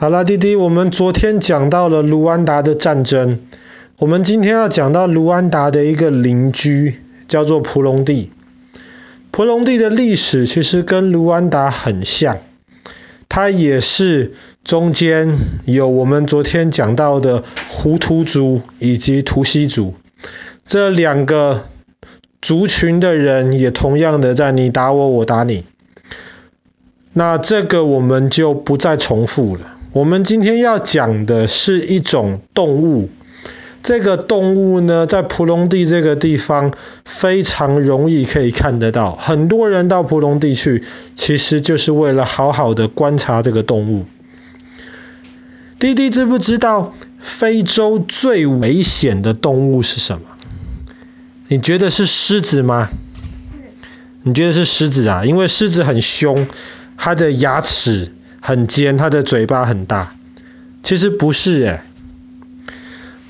[0.00, 3.38] 好啦，弟弟，我们昨天讲到了卢安达的战争，
[3.98, 8.30] 我们今天要讲到卢安达的一个邻居，叫做蒲隆地。
[9.30, 12.38] 蒲隆地的历史其实跟卢安达很像，
[13.28, 14.32] 它也是
[14.64, 15.36] 中间
[15.66, 19.96] 有我们昨天讲到的胡图族以及图西族
[20.64, 21.68] 这两个
[22.40, 25.64] 族群的人，也同样的在你打我，我打你。
[27.12, 29.76] 那这个我们就不再重复了。
[29.92, 33.10] 我们今天要讲的是一种动物，
[33.82, 36.72] 这个动物呢，在蒲隆地这个地方
[37.04, 40.84] 非常容易可以看得到，很多人到蒲隆地去，
[41.16, 44.04] 其实就是为了好好的观察这个动物。
[45.80, 50.22] 弟弟知不知道非洲最危险的动物是什么？
[51.48, 52.90] 你觉得是狮子吗？
[54.22, 55.24] 你觉得是狮子啊？
[55.24, 56.46] 因为狮子很凶，
[56.96, 58.12] 它的牙齿。
[58.40, 60.14] 很尖，它的嘴巴很大。
[60.82, 61.80] 其实不是诶。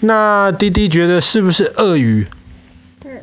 [0.00, 2.26] 那滴滴觉得是不是鳄鱼？
[3.02, 3.22] 是。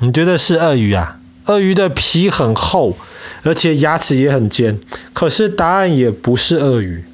[0.00, 1.18] 你觉得是鳄鱼啊？
[1.44, 2.96] 鳄鱼的皮很厚，
[3.44, 4.80] 而且牙齿也很尖。
[5.12, 7.04] 可是答案也不是鳄鱼。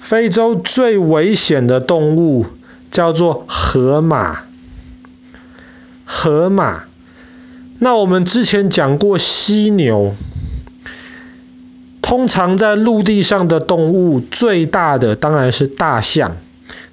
[0.00, 2.46] 非洲最危险的动物
[2.90, 4.44] 叫做河马。
[6.04, 6.84] 河马。
[7.78, 10.16] 那我们之前讲过犀牛。
[12.06, 16.36] 通常在陆地上的动物最大的当然是大象，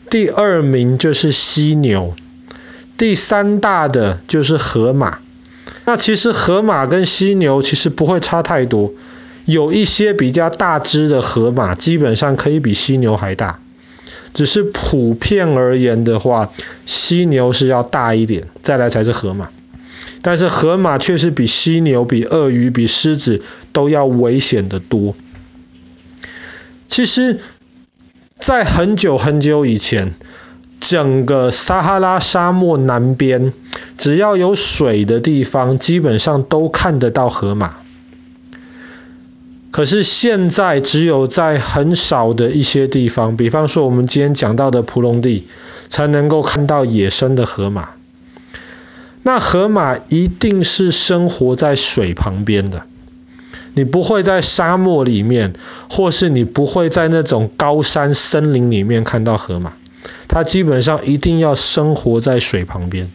[0.09, 2.15] 第二名就是犀牛，
[2.97, 5.19] 第三大的就是河马。
[5.85, 8.91] 那其实河马跟犀牛其实不会差太多，
[9.45, 13.59] 有一些比较大只的河马基本上可以比犀牛还大，
[14.33, 16.49] 只是普遍而言的话，
[16.87, 19.49] 犀牛是要大一点，再来才是河马。
[20.23, 23.43] 但是河马却是比犀牛、比鳄鱼、比狮子
[23.73, 25.13] 都要危险得多。
[26.87, 27.39] 其实，
[28.39, 30.13] 在很久很久以前，
[30.79, 33.51] 整个撒哈拉沙漠南边，
[33.97, 37.75] 只要有水的地方，基本上都看得到河马。
[39.71, 45.47] 可是现在，只有在很少的一些地方，比方说我们今天讲到的蒲隆地，
[45.89, 47.89] 才能够看到野生的河马。
[49.23, 52.83] 那河马一定是生活在水旁边的，
[53.73, 55.53] 你不会在沙漠里面，
[55.89, 59.71] 或是你不会在那种高山森林里面看到河马，
[60.27, 63.09] 它基本上一定要生活在水旁边。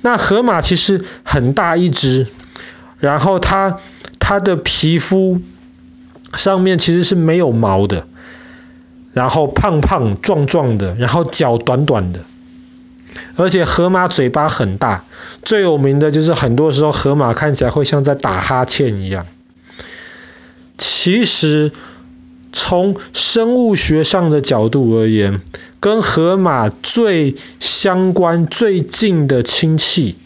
[0.00, 2.26] 那河马其实很大一只，
[2.98, 3.78] 然后它
[4.18, 5.40] 它的皮肤
[6.34, 8.08] 上面其实是没有毛的，
[9.12, 12.20] 然后胖胖壮壮的，然后脚短短的。
[13.36, 15.04] 而且河马嘴巴很大，
[15.42, 19.26] 最有名的就是很多时候河马看起来会像在打哈欠一样。
[20.76, 21.72] 其实
[22.52, 25.40] 从生物学上的角度而言，
[25.80, 30.16] 跟河马最相关、最近的亲戚，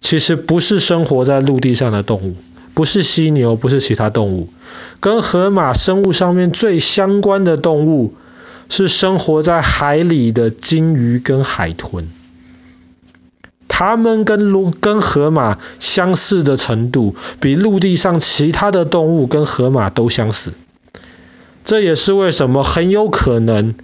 [0.00, 2.36] 其实不是生活在陆地上的动物，
[2.74, 4.48] 不是犀牛，不是其他动物，
[5.00, 8.14] 跟河马生物上面最相关的动物，
[8.76, 12.08] 是生活在海里的鲸鱼跟海豚。
[13.68, 20.54] 它们跟陆跟河马相似的程度，比陆地上其他的动物跟河马都相似。
[21.64, 23.76] 这也是为什么很有可能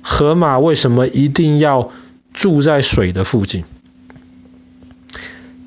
[0.00, 1.90] 河马为什么一定要
[2.32, 3.64] 住在水的附近。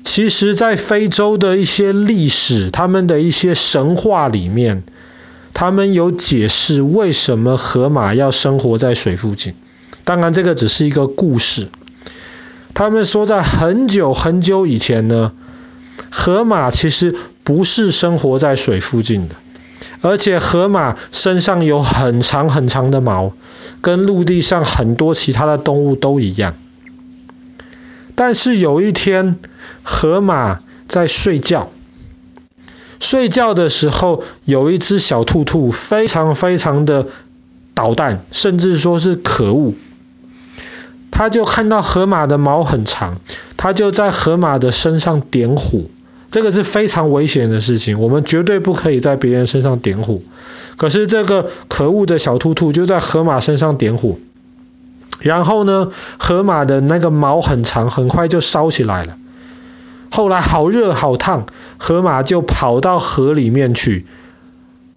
[0.02, 4.84] 其实，在非洲的一些历史，他们的一些神话里面，
[5.54, 9.54] 他们有解释为什么河马要生活在水附近。
[10.04, 11.68] 当然，这个只是一个故事。
[12.74, 15.32] 他们说，在很久很久以前呢，
[16.10, 17.14] 河马其实
[17.44, 19.36] 不是生活在水附近的，
[20.02, 23.32] 而且河马身上有很长很长的毛，
[23.80, 26.54] 跟陆地上很多其他的动物都一样。
[28.16, 29.38] 但是有一天，
[29.84, 31.70] 河马在睡觉，
[33.04, 37.06] 睡觉的时候，有一只小兔兔非常非常的
[37.74, 39.74] 捣蛋，甚至说是可恶。
[41.10, 43.18] 他就看到河马的毛很长，
[43.58, 45.82] 他就在河马的身上点火，
[46.30, 50.20] 这个是非常危险的事情，我们绝对不可以在别人身上点火。
[50.76, 54.16] 可是这个可恶的小兔兔就在河马身上点火，
[55.20, 59.18] 然后呢，河马的那个毛很长，很快就烧起来了。
[60.14, 61.46] 后来好热好烫，
[61.76, 64.06] 河马就跑到河里面去，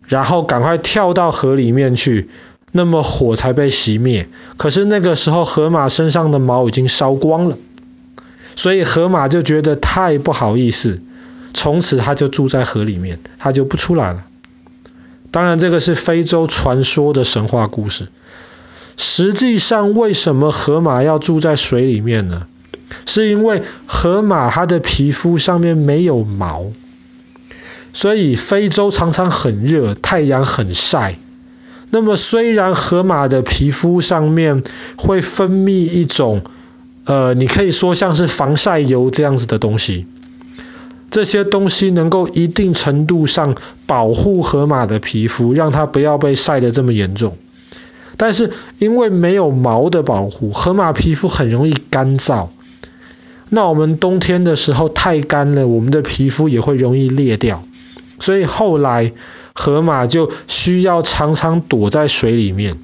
[0.05, 2.29] 然后赶快跳到河里面去。
[2.71, 7.57] 那么火才被熄灭，可是那个时候河马身上的毛已经烧光了，
[8.55, 11.01] 所以河马就觉得太不好意思，
[11.55, 14.23] 从此他就住在河里面，他就不出来了。
[15.31, 18.09] 当然，这个是非洲传说的神话故事。
[18.97, 22.45] 实际上，为什么河马要住在水里面呢？
[23.05, 26.65] 是因为河马它的皮肤上面没有毛，
[27.93, 31.17] 所以非洲常常很热，太阳很晒。
[31.89, 34.63] 那么，虽然河马的皮肤上面
[34.97, 36.41] 会分泌一种，
[37.05, 40.05] 呃，你可以说像是防晒油这样子的东西。
[41.09, 43.55] 这些东西能够一定程度上
[43.85, 47.37] 保护河马的皮肤，让它不要被晒得这么严重。
[48.17, 52.49] 但是因为没有毛的保护，河马皮肤很容易干燥。
[53.49, 57.63] 那我们冬天的时候太干了，我们的皮肤也会容易裂掉。
[58.19, 59.13] 所以后来
[59.53, 62.75] 河马就需要常常躲在水里面，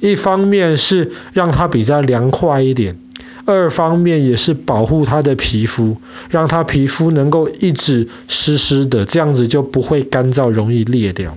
[0.00, 2.98] 一方面是让它比较凉快一点。
[3.46, 5.96] 二方面也是保护它的皮肤，
[6.28, 11.36] 让它皮肤能够一直湿湿的，这样子就不会干燥，容易裂掉。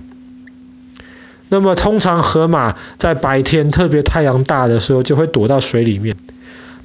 [1.48, 6.16] 那么通常河马在白天特别太阳大的时候，就会躲到水里面。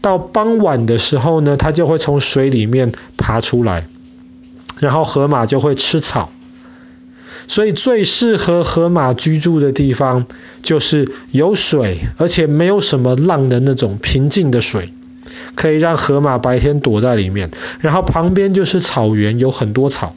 [0.02, 3.88] 到傍晚的时候呢，它就会从水里面爬出来，
[4.80, 6.32] 然后河马就会吃草。
[7.48, 10.28] 所以最适合河马居住的地方，
[10.62, 14.94] 就是有水，而且没有什么浪的那种平静的水。
[15.56, 20.16] 可以让河马白天躲在里面，然后旁边就是草原，有很多草，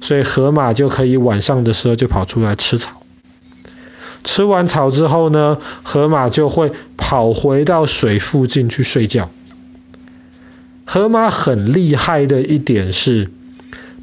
[0.00, 3.02] 所以河马就可以晚上的时候就跑出来吃草。
[4.24, 6.72] 吃完草之后呢，河马就会
[7.12, 9.30] 跑回到水附近去睡觉。
[10.86, 13.30] 河马很厉害的一点是，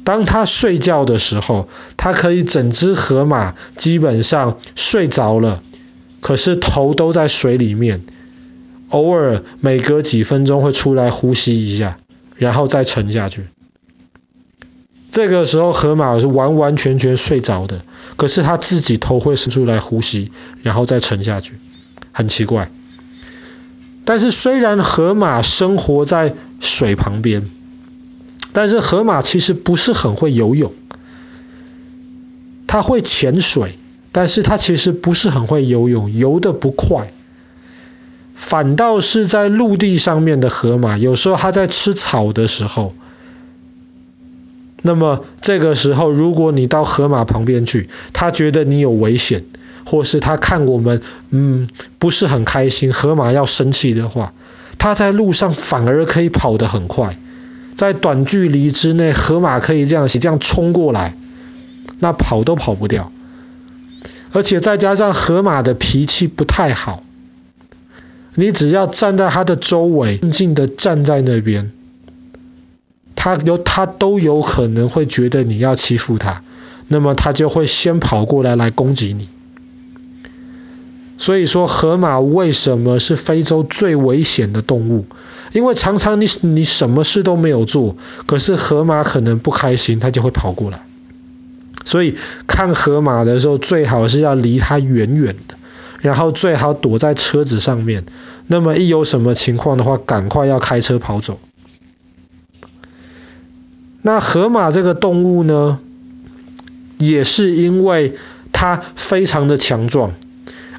[0.04, 5.60] 当它睡觉的时候，它可以整只河马基本上睡着了，
[6.20, 8.02] 可是头都在水里面。
[8.90, 11.98] 偶尔每隔几分钟会出来呼吸一下，
[12.36, 13.46] 然后再沉下去。
[15.10, 17.82] 这个时候河马是完完全全睡着的，
[18.14, 20.30] 可是它自己头会伸出来呼吸，
[20.62, 21.54] 然后再沉下去，
[22.12, 22.70] 很奇怪。
[24.10, 27.48] 但是虽然河马生活在水旁边，
[28.52, 30.72] 但是河马其实不是很会游泳。
[32.66, 33.78] 它会潜水，
[34.10, 37.12] 但是它其实不是很会游泳，游得不快。
[38.34, 42.94] 反倒是在陆地上面的河马，有时候它在吃草的时候，
[44.82, 49.44] 那么这个时候如果你到河马旁边去，它觉得你有危险，
[49.90, 54.32] 或是他看我们嗯不是很开心，河马要生气的话，
[54.78, 57.18] 他在路上反而可以跑得很快，
[57.74, 61.16] 在短距离之内，河马可以这样这样冲过来，
[61.98, 63.10] 那跑都跑不掉，
[64.30, 67.02] 而且再加上河马的脾气不太好。
[68.36, 71.72] 你只要站在它的周围，静静的站在那边，
[73.16, 76.44] 它有它都有可能会觉得你要欺负它，
[76.86, 79.28] 那么它就会先跑过来来攻击你。
[81.20, 85.04] 所以说，河马为什么是非洲最危险的动物？
[85.52, 90.80] 因为常常你你什么事都没有做，可是河马可能不开心，它就会跑过来。
[91.84, 95.56] 所以看河马的时候，最好是要离它远远的。
[96.00, 98.06] 然后最好躲在车子上面，
[98.46, 101.38] 那么一有什么情况的话，赶快要开车跑走。
[104.00, 105.78] 那河马这个动物呢，
[106.96, 108.16] 也是因为
[108.52, 110.14] 它非常的强壮，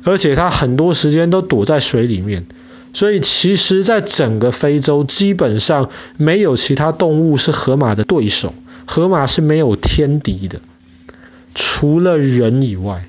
[0.03, 2.45] 而且它很多时间都躲在水里面，
[2.93, 8.53] 所以其实在整个非洲基本上没有其他动物是河马的对手，
[8.85, 10.59] 河马是没有天敌的，
[11.53, 13.05] 除了人以外。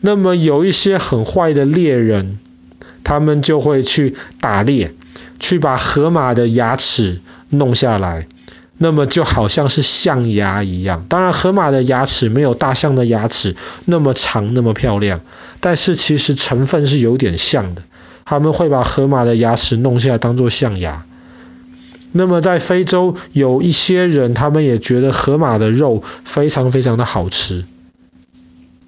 [0.00, 2.38] 那么有一些很坏的猎人，
[3.04, 4.94] 他们就会去打猎，
[5.38, 8.26] 去把河马的牙齿弄下来，
[8.82, 11.06] 那么就好像是象牙一样。
[11.08, 15.20] 当然，河马的牙齿没有大象的牙齿那么长，那么漂亮，
[15.60, 17.82] 但是其实成分是有点像的。
[18.24, 21.06] 他们会把河马的牙齿弄下来当做象牙。
[22.10, 27.64] 那么在非洲有一些人，他们也觉得河马的肉非常非常的好吃。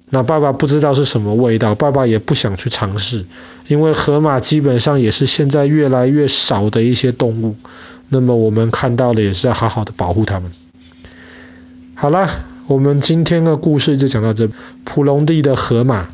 [0.09, 3.25] 那爸爸不知道是什么味道，爸爸也不想去尝试，
[3.69, 7.55] 因为河马基本上也是现在越来越少的一些动物。
[8.09, 10.51] 那么我们看到的也是要好好的保护他们。
[11.93, 12.29] 好了，
[12.67, 14.49] 我们今天的故事就讲到这。
[14.83, 16.07] 普隆地的河马。